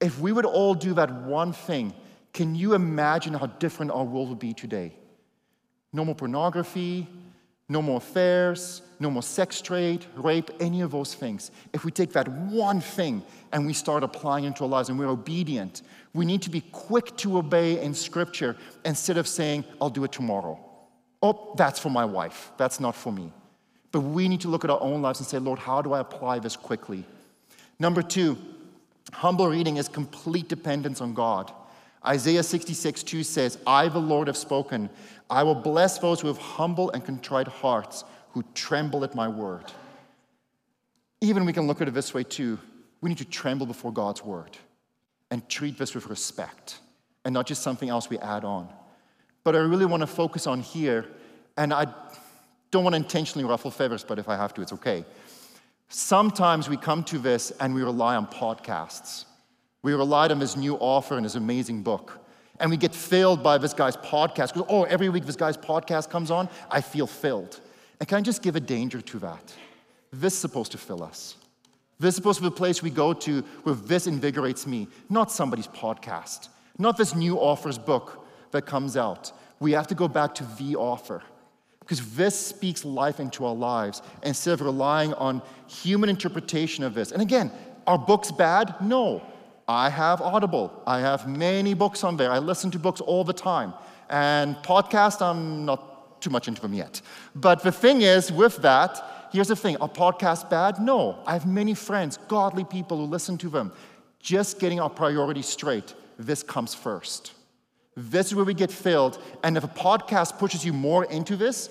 [0.01, 1.93] If we would all do that one thing,
[2.33, 4.93] can you imagine how different our world would be today?
[5.93, 7.09] No more pornography,
[7.69, 11.51] No more affairs, no more sex trade, rape, any of those things.
[11.73, 15.09] If we take that one thing and we start applying into our lives and we're
[15.09, 15.81] obedient,
[16.13, 20.13] we need to be quick to obey in Scripture instead of saying, I'll do it
[20.13, 20.63] tomorrow.
[21.25, 22.53] Oh, that's for my wife.
[22.59, 23.33] That's not for me.
[23.93, 26.01] But we need to look at our own lives and say, Lord, how do I
[26.01, 27.03] apply this quickly?
[27.79, 28.37] Number two,
[29.11, 31.51] humble reading is complete dependence on God.
[32.07, 34.91] Isaiah 66, 2 says, I, the Lord, have spoken.
[35.31, 39.73] I will bless those who have humble and contrite hearts, who tremble at my word.
[41.23, 42.59] Even we can look at it this way too.
[43.01, 44.59] We need to tremble before God's word
[45.31, 46.81] and treat this with respect
[47.25, 48.69] and not just something else we add on.
[49.45, 51.07] But I really want to focus on here,
[51.57, 51.87] and I
[52.71, 55.05] don't want to intentionally ruffle feathers, but if I have to, it's okay.
[55.89, 59.27] Sometimes we come to this and we rely on podcasts.
[59.83, 62.19] We relied on this new author and his amazing book.
[62.59, 64.55] And we get filled by this guy's podcast.
[64.55, 67.61] Because, oh, every week this guy's podcast comes on, I feel filled.
[68.01, 69.55] And can I just give a danger to that?
[70.13, 71.37] This is supposed to fill us.
[71.99, 75.31] This is supposed to be the place we go to where this invigorates me, not
[75.31, 78.24] somebody's podcast, not this new author's book
[78.55, 79.31] that comes out.
[79.61, 81.23] We have to go back to the offer
[81.81, 87.13] because this speaks life into our lives instead of relying on human interpretation of this.
[87.13, 87.53] And again,
[87.87, 88.75] are books bad?
[88.81, 89.23] No.
[89.69, 90.83] I have Audible.
[90.87, 92.31] I have many books on there.
[92.31, 93.75] I listen to books all the time.
[94.09, 97.03] And podcast, I'm not too much into them yet.
[97.35, 100.81] But the thing is, with that, here's the thing are podcasts bad?
[100.81, 101.19] No.
[101.27, 103.73] I have many friends, godly people who listen to them.
[104.21, 105.95] Just getting our priorities straight.
[106.19, 107.33] This comes first.
[107.97, 109.23] This is where we get filled.
[109.43, 111.71] And if a podcast pushes you more into this,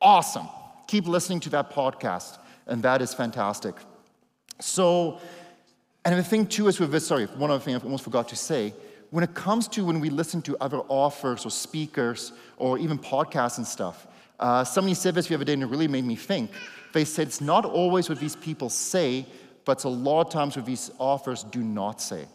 [0.00, 0.48] awesome.
[0.86, 2.38] Keep listening to that podcast.
[2.66, 3.74] And that is fantastic.
[4.60, 5.20] So,
[6.04, 8.36] and the thing too is with this, sorry, one other thing I almost forgot to
[8.36, 8.74] say.
[9.10, 13.58] When it comes to when we listen to other authors or speakers or even podcasts
[13.58, 14.06] and stuff,
[14.38, 16.50] uh, somebody said this the other day and it really made me think.
[16.92, 19.26] They said it's not always what these people say,
[19.64, 22.26] but it's a lot of times what these authors do not say.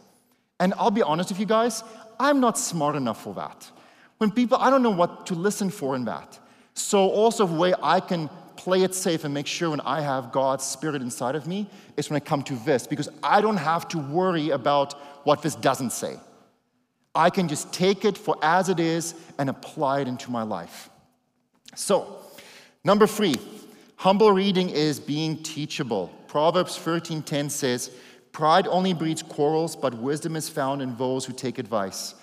[0.60, 1.84] And I'll be honest with you guys,
[2.22, 3.70] I'm not smart enough for that.
[4.20, 6.40] When people, I don't know what to listen for in that.
[6.76, 10.32] So, also, the way I can play it safe and make sure when I have
[10.32, 13.88] God's Spirit inside of me is when I come to this, because I don't have
[13.90, 14.94] to worry about
[15.26, 16.18] what this doesn't say.
[17.16, 20.92] I can just take it for as it is and apply it into my life.
[21.76, 22.18] So,
[22.84, 23.36] number three,
[23.96, 26.14] humble reading is being teachable.
[26.28, 27.90] Proverbs 13:10 says,
[28.32, 32.16] "Pride only breeds quarrels, but wisdom is found in those who take advice."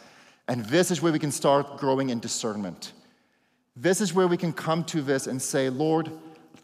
[0.49, 2.93] And this is where we can start growing in discernment.
[3.77, 6.11] This is where we can come to this and say, Lord,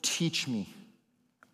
[0.02, 0.74] teach me.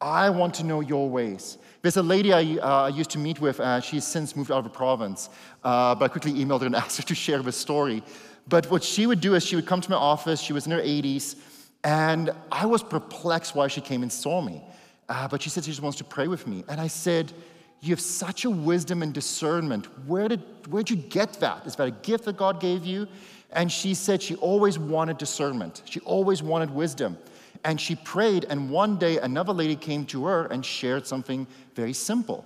[0.00, 1.58] I want to know your ways.
[1.82, 3.60] There's a lady I uh, used to meet with.
[3.60, 5.28] Uh, she's since moved out of the province,
[5.62, 8.02] uh, but I quickly emailed her and asked her to share the story.
[8.48, 10.40] But what she would do is she would come to my office.
[10.40, 11.36] She was in her 80s,
[11.84, 14.62] and I was perplexed why she came and saw me.
[15.08, 16.64] Uh, but she said she just wants to pray with me.
[16.68, 17.32] And I said,
[17.80, 19.86] You have such a wisdom and discernment.
[20.06, 21.66] Where did, where'd you get that?
[21.66, 23.08] Is that a gift that God gave you?
[23.52, 27.18] And she said she always wanted discernment, she always wanted wisdom.
[27.62, 31.92] And she prayed, and one day another lady came to her and shared something very
[31.92, 32.44] simple.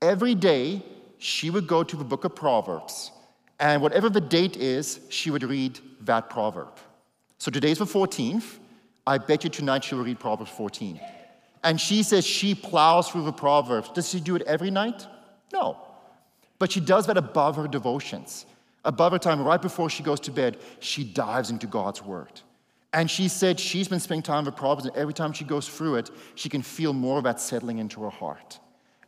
[0.00, 0.82] Every day,
[1.18, 3.12] she would go to the book of Proverbs,
[3.60, 6.76] and whatever the date is, she would read that proverb.
[7.38, 8.58] So today's the 14th.
[9.06, 11.00] I bet you tonight she will read Proverbs 14.
[11.64, 13.90] And she says she plows through the Proverbs.
[13.90, 15.06] Does she do it every night?
[15.52, 15.76] No.
[16.58, 18.46] But she does that above her devotions.
[18.84, 22.40] Above her time, right before she goes to bed, she dives into God's Word.
[22.92, 25.96] And she said she's been spending time with Proverbs, and every time she goes through
[25.96, 28.58] it, she can feel more of that settling into her heart.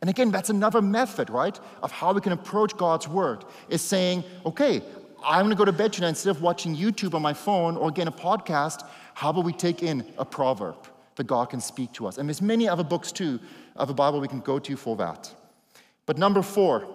[0.01, 4.23] And again, that's another method, right, of how we can approach God's Word, is saying,
[4.45, 4.81] okay,
[5.23, 8.07] I'm to go to bed tonight instead of watching YouTube on my phone or again
[8.07, 8.87] a podcast.
[9.13, 10.77] How about we take in a proverb
[11.15, 12.17] that God can speak to us?
[12.17, 13.39] And there's many other books too
[13.75, 15.33] of the Bible we can go to for that.
[16.05, 16.87] But number four,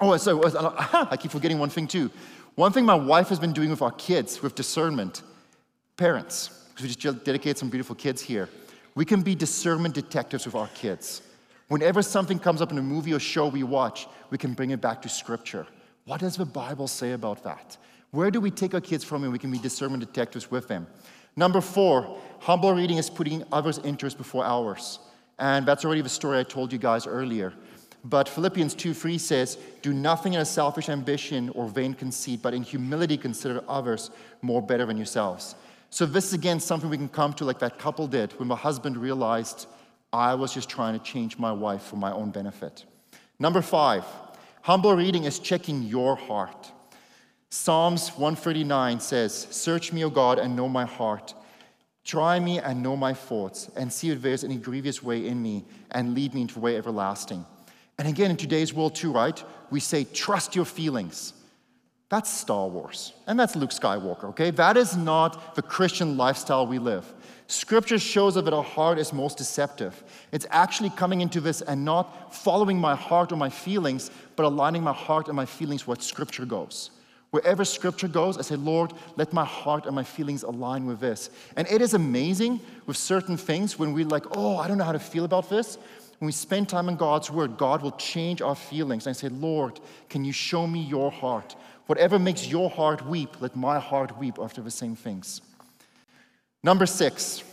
[0.00, 0.42] oh, so
[0.92, 2.10] I keep forgetting one thing too.
[2.54, 5.22] One thing my wife has been doing with our kids, with discernment,
[5.96, 8.50] Parents, because we just dedicate some beautiful kids here,
[8.94, 11.22] we can be discernment detectives with our kids.
[11.68, 14.80] Whenever something comes up in a movie or show we watch, we can bring it
[14.80, 15.66] back to Scripture.
[16.04, 17.78] What does the Bible say about that?
[18.16, 20.86] Where do we take our kids from and we can be discernment detectives with them?
[21.36, 25.00] Number four, humble reading is putting others' interests before ours.
[25.38, 27.52] And that's already the story I told you guys earlier.
[28.04, 32.54] But Philippians 2 3 says, Do nothing in a selfish ambition or vain conceit, but
[32.54, 35.54] in humility consider others more better than yourselves.
[35.90, 38.56] So, this is again something we can come to like that couple did when my
[38.56, 39.66] husband realized
[40.10, 42.86] I was just trying to change my wife for my own benefit.
[43.38, 44.06] Number five,
[44.62, 46.72] humble reading is checking your heart.
[47.50, 51.34] Psalms 139 says, Search me, O God, and know my heart.
[52.04, 55.64] Try me and know my thoughts, and see if there's any grievous way in me,
[55.90, 57.44] and lead me into way everlasting.
[57.98, 59.42] And again, in today's world, too, right?
[59.70, 61.32] We say, trust your feelings.
[62.08, 64.52] That's Star Wars, and that's Luke Skywalker, okay?
[64.52, 67.12] That is not the Christian lifestyle we live.
[67.48, 70.04] Scripture shows us that our heart is most deceptive.
[70.30, 74.82] It's actually coming into this and not following my heart or my feelings, but aligning
[74.82, 76.90] my heart and my feelings where Scripture goes.
[77.36, 81.28] Wherever Scripture goes, I say, Lord, let my heart and my feelings align with this.
[81.54, 84.92] And it is amazing with certain things when we're like, oh, I don't know how
[84.92, 85.76] to feel about this.
[86.18, 89.06] When we spend time in God's Word, God will change our feelings.
[89.06, 91.56] And I say, Lord, can you show me your heart?
[91.84, 95.42] Whatever makes your heart weep, let my heart weep after the same things.
[96.62, 97.44] Number six,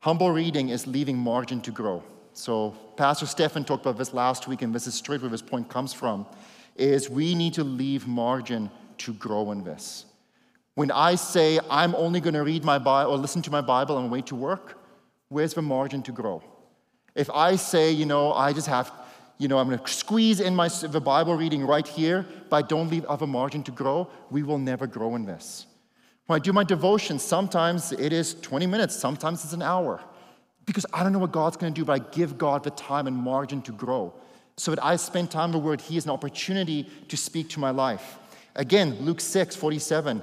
[0.00, 2.02] humble reading is leaving margin to grow.
[2.32, 5.68] So, Pastor Stefan talked about this last week, and this is straight where this point
[5.68, 6.24] comes from,
[6.76, 10.06] is we need to leave margin to grow in this.
[10.74, 13.96] When I say I'm only going to read my Bible or listen to my Bible
[13.96, 14.78] on the way to work,
[15.28, 16.42] where's the margin to grow?
[17.14, 18.90] If I say, you know, I just have,
[19.36, 22.62] you know, I'm going to squeeze in my the Bible reading right here, but I
[22.62, 25.66] don't leave other margin to grow, we will never grow in this.
[26.26, 30.00] When I do my devotion, sometimes it is 20 minutes, sometimes it's an hour.
[30.64, 33.06] Because I don't know what God's going to do, but I give God the time
[33.06, 34.14] and margin to grow.
[34.56, 37.60] So that I spend time in the Word, He has an opportunity to speak to
[37.60, 38.18] my life.
[38.54, 40.22] Again, Luke 6 47.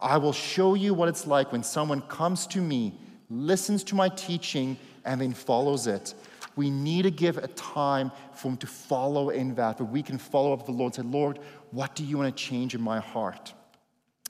[0.00, 2.92] I will show you what it's like when someone comes to me,
[3.30, 6.14] listens to my teaching, and then follows it.
[6.56, 10.18] We need to give a time for him to follow in that, but we can
[10.18, 11.38] follow up with the Lord and say, Lord,
[11.70, 13.52] what do you want to change in my heart?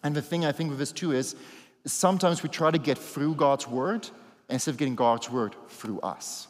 [0.02, 1.34] And the thing I think with this too is
[1.86, 4.08] sometimes we try to get through God's word
[4.48, 6.46] instead of getting God's word through us.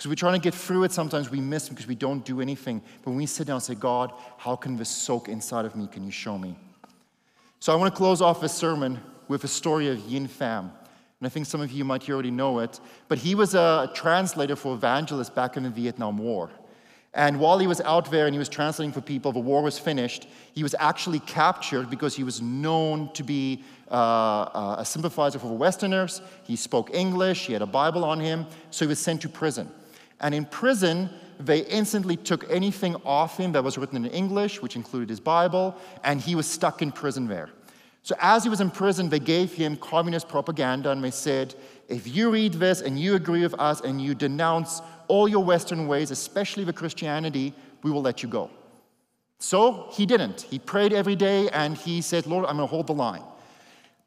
[0.00, 2.80] Because we're trying to get through it, sometimes we miss because we don't do anything.
[3.02, 5.86] But when we sit down and say, God, how can this soak inside of me?
[5.88, 6.56] Can you show me?
[7.58, 10.60] So I want to close off this sermon with a story of Yin Pham.
[10.60, 12.80] And I think some of you might already know it.
[13.08, 16.48] But he was a translator for evangelists back in the Vietnam War.
[17.12, 19.78] And while he was out there and he was translating for people, the war was
[19.78, 20.26] finished.
[20.54, 25.48] He was actually captured because he was known to be uh, uh, a sympathizer for
[25.48, 26.22] the Westerners.
[26.44, 29.70] He spoke English, he had a Bible on him, so he was sent to prison.
[30.20, 34.76] And in prison, they instantly took anything off him that was written in English, which
[34.76, 37.48] included his Bible, and he was stuck in prison there.
[38.02, 41.54] So, as he was in prison, they gave him communist propaganda and they said,
[41.88, 45.86] if you read this and you agree with us and you denounce all your Western
[45.86, 47.52] ways, especially the Christianity,
[47.82, 48.50] we will let you go.
[49.38, 50.42] So he didn't.
[50.42, 53.22] He prayed every day and he said, Lord, I'm going to hold the line.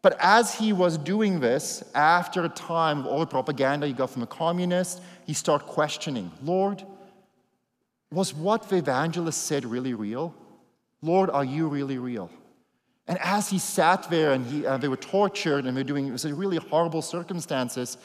[0.03, 4.09] But as he was doing this, after a time of all the propaganda he got
[4.09, 6.83] from the communists, he started questioning Lord,
[8.11, 10.35] was what the evangelist said really real?
[11.01, 12.29] Lord, are you really real?
[13.07, 16.07] And as he sat there and he, uh, they were tortured and they were doing
[16.07, 17.97] it was really horrible circumstances,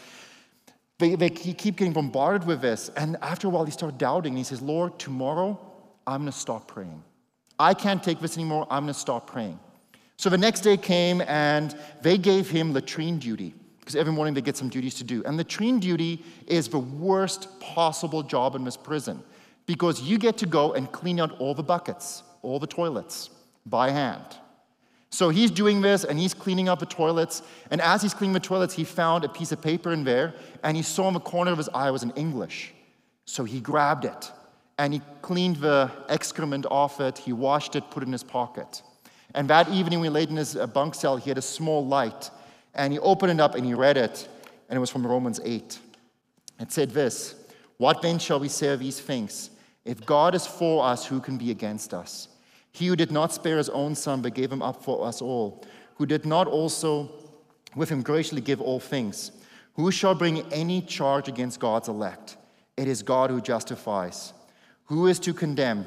[0.98, 2.90] they, they keep getting bombarded with this.
[2.96, 4.36] And after a while, he started doubting.
[4.36, 5.60] He says, Lord, tomorrow
[6.06, 7.02] I'm going to stop praying.
[7.58, 8.66] I can't take this anymore.
[8.70, 9.58] I'm going to stop praying.
[10.18, 14.42] So the next day came and they gave him latrine duty because every morning they
[14.42, 15.22] get some duties to do.
[15.24, 19.22] And latrine duty is the worst possible job in this prison
[19.64, 23.30] because you get to go and clean out all the buckets, all the toilets
[23.64, 24.24] by hand.
[25.10, 27.42] So he's doing this and he's cleaning up the toilets.
[27.70, 30.76] And as he's cleaning the toilets, he found a piece of paper in there and
[30.76, 32.74] he saw in the corner of his eye was in English.
[33.24, 34.32] So he grabbed it
[34.78, 37.18] and he cleaned the excrement off it.
[37.18, 38.82] He washed it, put it in his pocket.
[39.38, 42.28] And that evening, he laid in his uh, bunk cell, he had a small light
[42.74, 44.28] and he opened it up and he read it.
[44.68, 45.78] And it was from Romans 8.
[46.58, 47.36] It said this
[47.76, 49.50] What then shall we say of these things?
[49.84, 52.26] If God is for us, who can be against us?
[52.72, 55.64] He who did not spare his own son, but gave him up for us all,
[55.94, 57.08] who did not also
[57.76, 59.30] with him graciously give all things,
[59.74, 62.36] who shall bring any charge against God's elect?
[62.76, 64.32] It is God who justifies.
[64.86, 65.86] Who is to condemn?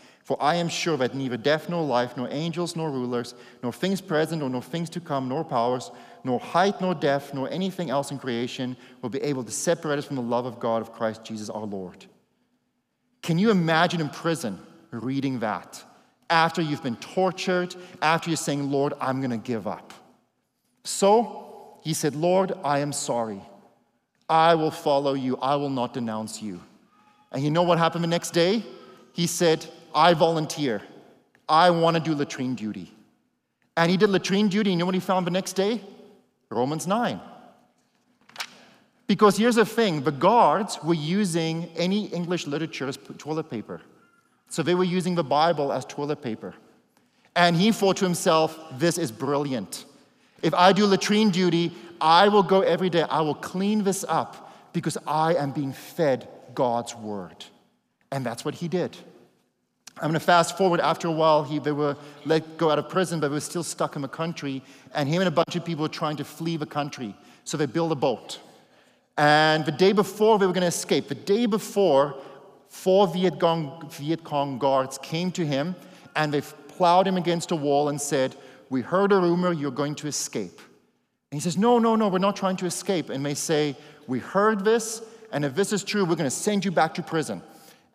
[0.23, 4.01] For I am sure that neither death nor life, nor angels nor rulers, nor things
[4.01, 5.91] present or nor things to come, nor powers,
[6.23, 10.05] nor height nor depth, nor anything else in creation will be able to separate us
[10.05, 12.05] from the love of God of Christ Jesus our Lord.
[13.21, 14.59] Can you imagine in prison
[14.91, 15.83] reading that?
[16.31, 19.93] after you've been tortured, after you're saying, Lord, I'm going to give up.
[20.83, 23.41] So he said, Lord, I am sorry.
[24.27, 25.37] I will follow you.
[25.37, 26.61] I will not denounce you.
[27.31, 28.63] And you know what happened the next day?
[29.13, 30.81] He said, I volunteer.
[31.47, 32.93] I want to do latrine duty.
[33.75, 34.71] And he did latrine duty.
[34.71, 35.81] You know what he found the next day?
[36.49, 37.19] Romans 9.
[39.07, 43.81] Because here's the thing the guards were using any English literature as toilet paper.
[44.49, 46.53] So they were using the Bible as toilet paper.
[47.35, 49.85] And he thought to himself, this is brilliant.
[50.41, 54.53] If I do latrine duty, I will go every day, I will clean this up
[54.73, 57.45] because I am being fed God's word.
[58.11, 58.97] And that's what he did.
[59.97, 60.79] I'm going to fast forward.
[60.79, 63.63] After a while, he, they were let go out of prison, but they were still
[63.63, 64.63] stuck in the country.
[64.93, 67.15] And him and a bunch of people were trying to flee the country.
[67.43, 68.39] So they built a boat.
[69.17, 72.15] And the day before they were going to escape, the day before,
[72.69, 75.75] four Viet Cong, Viet Cong guards came to him
[76.15, 78.35] and they plowed him against a wall and said,
[78.69, 80.59] We heard a rumor you're going to escape.
[81.31, 83.09] And he says, No, no, no, we're not trying to escape.
[83.09, 83.75] And they say,
[84.07, 87.03] We heard this, and if this is true, we're going to send you back to
[87.03, 87.41] prison.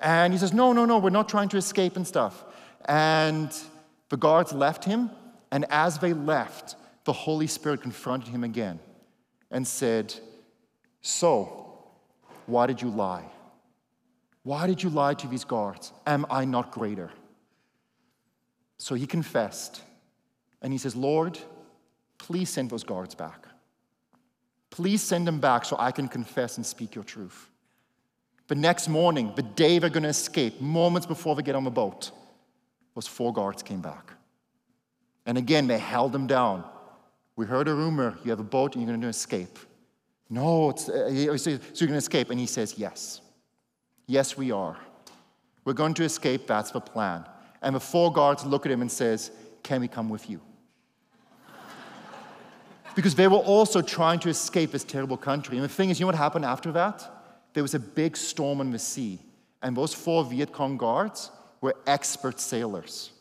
[0.01, 2.45] And he says, No, no, no, we're not trying to escape and stuff.
[2.87, 3.53] And
[4.09, 5.11] the guards left him,
[5.51, 8.79] and as they left, the Holy Spirit confronted him again
[9.51, 10.15] and said,
[11.03, 11.85] So,
[12.47, 13.25] why did you lie?
[14.43, 15.93] Why did you lie to these guards?
[16.07, 17.11] Am I not greater?
[18.79, 19.83] So he confessed,
[20.63, 21.39] and he says, Lord,
[22.19, 23.47] please send those guards back.
[24.71, 27.49] Please send them back so I can confess and speak your truth.
[28.49, 31.71] The next morning, the day they're going to escape, moments before they get on the
[31.71, 32.13] boat,
[32.95, 34.13] those four guards came back.
[35.27, 36.65] And again, they held them down.
[37.35, 39.59] We heard a rumor you have a boat and you're going to escape.
[40.31, 42.31] No, it's, uh, so you're going to escape.
[42.31, 43.21] And he says, Yes.
[44.07, 44.77] Yes, we are.
[45.65, 46.47] We're going to escape.
[46.47, 47.27] That's the plan.
[47.61, 49.33] And the four guards look at him and says,
[49.65, 50.41] Can we come with you?
[52.95, 55.57] because they were also trying to escape this terrible country.
[55.57, 57.16] And the thing is, you know what happened after that?
[57.57, 59.19] There was a big storm in the sea.
[59.63, 61.31] And those four Viet Cong guards
[61.63, 63.13] were expert sailors.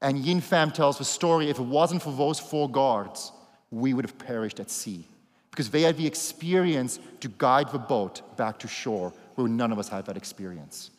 [0.00, 3.32] And Yin Pham tells the story if it wasn't for those four guards,
[3.72, 5.04] we would have perished at sea.
[5.50, 9.80] Because they had the experience to guide the boat back to shore, where none of
[9.80, 10.92] us had that experience.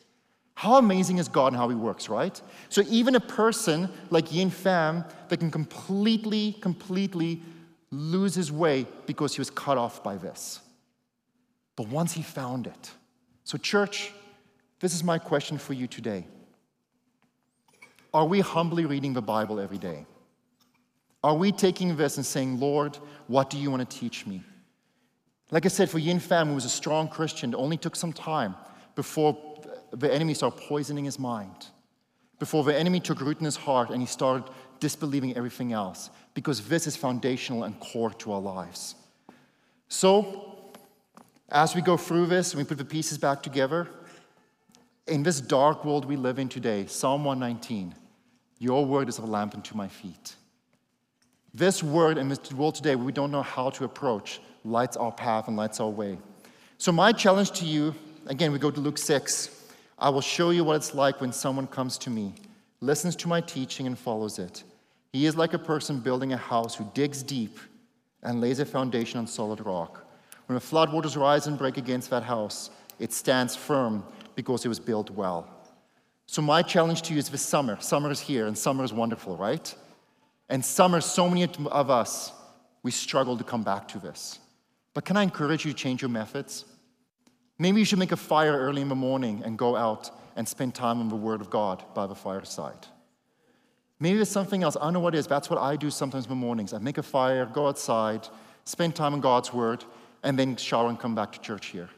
[0.53, 2.41] How amazing is God and how He works, right?
[2.67, 7.41] So even a person like Yin Pham that can completely, completely
[7.91, 10.59] lose his way because he was cut off by this.
[11.77, 12.91] But once he found it.
[13.45, 14.11] So, church,
[14.81, 16.25] this is my question for you today.
[18.13, 20.05] Are we humbly reading the Bible every day?
[21.23, 22.97] Are we taking this and saying, Lord,
[23.27, 24.43] what do you want to teach me?
[25.51, 28.11] Like I said, for Yin Pham, who was a strong Christian, it only took some
[28.11, 28.55] time
[28.95, 29.37] before
[29.91, 31.67] the enemy started poisoning his mind,
[32.39, 36.67] before the enemy took root in his heart and he started disbelieving everything else, because
[36.67, 38.95] this is foundational and core to our lives.
[39.89, 40.56] So,
[41.49, 43.87] as we go through this and we put the pieces back together,
[45.07, 47.95] in this dark world we live in today, Psalm 119,
[48.59, 50.35] your word is a lamp unto my feet.
[51.53, 55.47] This word in this world today, we don't know how to approach, lights our path
[55.47, 56.17] and lights our way.
[56.77, 57.95] So, my challenge to you
[58.27, 59.49] again, we go to Luke 6.
[59.97, 62.33] I will show you what it's like when someone comes to me,
[62.81, 64.63] listens to my teaching, and follows it.
[65.13, 67.57] He is like a person building a house who digs deep
[68.21, 70.06] and lays a foundation on solid rock.
[70.47, 74.03] When the floodwaters rise and break against that house, it stands firm
[74.35, 75.47] because it was built well.
[76.25, 77.79] So, my challenge to you is this summer.
[77.79, 79.73] Summer is here, and summer is wonderful, right?
[80.49, 82.31] And summer, so many of us,
[82.83, 84.39] we struggle to come back to this.
[84.93, 86.65] But can I encourage you to change your methods?
[87.59, 90.75] Maybe you should make a fire early in the morning and go out and spend
[90.75, 92.87] time in the Word of God by the fireside.
[93.99, 94.77] Maybe there's something else.
[94.77, 95.27] I don't know what it is.
[95.27, 96.73] That's what I do sometimes in the mornings.
[96.73, 98.27] I make a fire, go outside,
[98.63, 99.83] spend time in God's Word,
[100.27, 101.89] and then shower and come back to church here.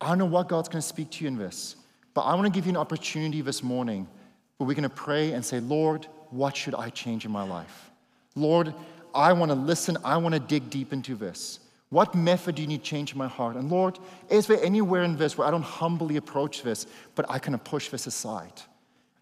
[0.00, 1.76] I don't know what God's going to speak to you in this,
[2.12, 4.08] but I want to give you an opportunity this morning
[4.56, 7.92] where we're going to pray and say, Lord, what should I change in my life?
[8.34, 8.74] Lord,
[9.14, 9.96] I want to listen.
[10.04, 11.60] I want to dig deep into this.
[11.90, 13.54] What method do you need to change in my heart?
[13.54, 17.38] And Lord, is there anywhere in this where I don't humbly approach this, but I
[17.38, 18.60] kind of push this aside?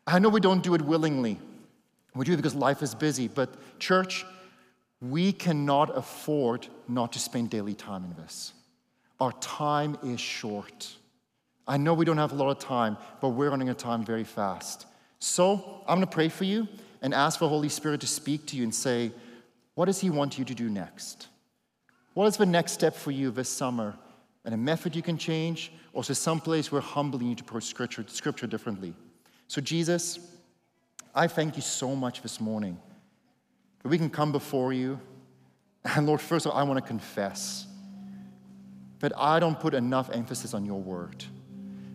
[0.07, 1.39] I know we don't do it willingly.
[2.15, 3.29] We do it because life is busy.
[3.29, 4.25] But, church,
[5.03, 8.53] we cannot afford not to spend daily time in this.
[9.21, 10.95] Our time is short.
[11.67, 14.05] I know we don't have a lot of time, but we're running out of time
[14.05, 14.87] very fast.
[15.19, 16.69] So, I'm going to pray for you
[17.03, 19.13] and ask for Holy Spirit to speak to you and say,
[19.75, 21.29] what does He want you to do next?
[22.15, 23.97] What is the next step for you this summer?
[24.45, 27.65] And a method you can change, or there some place where humbly you to approach
[27.65, 28.95] scripture, scripture differently?
[29.49, 30.19] So, Jesus,
[31.15, 32.79] I thank you so much this morning
[33.83, 35.01] that we can come before you.
[35.85, 37.67] And Lord, first of all, I want to confess
[39.01, 41.25] that I don't put enough emphasis on your word.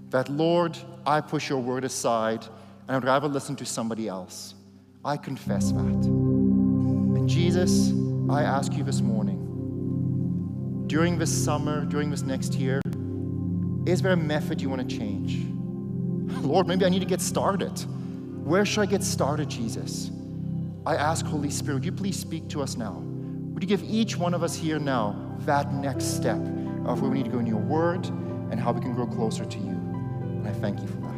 [0.10, 2.46] That, Lord, I push your word aside
[2.88, 4.56] and I'd rather listen to somebody else.
[5.04, 5.80] I confess that.
[5.82, 7.92] And Jesus,
[8.30, 12.82] I ask you this morning, during this summer, during this next year,
[13.86, 15.46] is there a method you want to change?
[16.42, 17.72] Lord, maybe I need to get started.
[18.44, 20.12] Where should I get started, Jesus?
[20.88, 23.04] I ask, Holy Spirit, would you please speak to us now?
[23.04, 26.40] Would you give each one of us here now that next step
[26.86, 28.06] of where we need to go in your word
[28.52, 29.72] and how we can grow closer to you?
[29.72, 31.16] And I thank you for that.